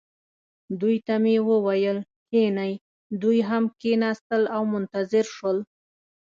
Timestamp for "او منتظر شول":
4.55-5.57